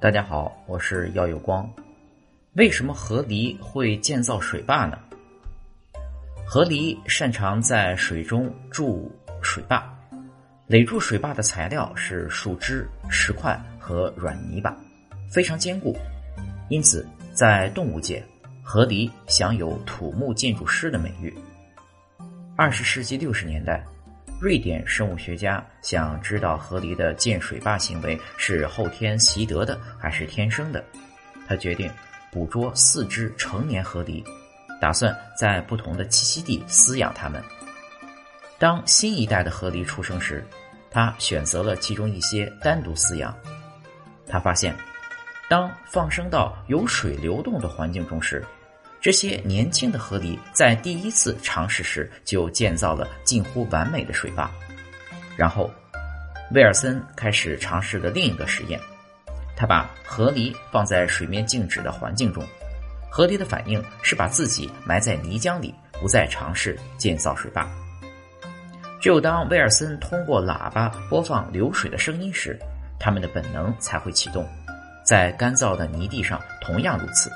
[0.00, 1.68] 大家好，我是耀有光。
[2.52, 4.96] 为什么河狸会建造水坝呢？
[6.46, 9.10] 河狸擅长在水中筑
[9.42, 9.92] 水坝，
[10.68, 14.76] 垒筑水坝的材料是树枝、石块和软泥巴，
[15.28, 15.96] 非常坚固。
[16.68, 18.24] 因此，在动物界，
[18.62, 21.36] 河狸享有“土木建筑师”的美誉。
[22.56, 23.84] 二十世纪六十年代。
[24.40, 30.84] 瑞典生物学家想知道河狸的建水坝行为是后天习得的还是天生的。
[31.48, 31.90] 他决定
[32.30, 34.24] 捕捉四只成年河狸，
[34.80, 37.42] 打算在不同的栖息地饲养它们。
[38.60, 40.46] 当新一代的河狸出生时，
[40.88, 43.36] 他选择了其中一些单独饲养。
[44.28, 44.72] 他发现，
[45.48, 48.44] 当放生到有水流动的环境中时，
[49.00, 54.50] 这些年轻的河狸在第一次尝试时就建造了近乎完美的水坝，
[55.36, 55.70] 然后，
[56.52, 58.80] 威尔森开始尝试的另一个实验，
[59.56, 62.44] 他把河狸放在水面静止的环境中，
[63.08, 67.68] 河狸的反应是把自己埋在泥浆里，不再尝试建造水坝。
[69.00, 72.58] 只有当威尔森通过喇叭播放流水的声音时，
[72.98, 74.44] 他们的本能才会启动，
[75.04, 77.30] 在干燥的泥地上同样如此。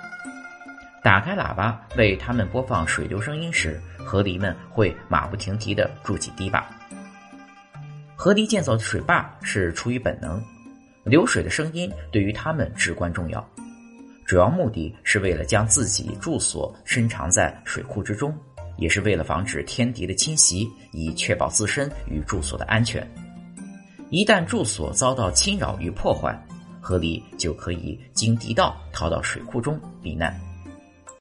[1.03, 6.65] 打开喇叭为他们播放水流声音时，河狸们会马不停蹄地筑起堤坝。
[8.15, 10.41] 河狸建造的水坝是出于本能，
[11.03, 13.45] 流水的声音对于他们至关重要。
[14.25, 18.33] 主要目的是为了将自己住所深藏在水库之中，
[18.77, 23.05] 也是为了防止天敌的侵袭，以确保自身与住所的安全。
[24.09, 26.41] 一旦住所遭到侵扰与破坏，
[26.81, 30.33] 河狸就可以经地道逃到水库中避难。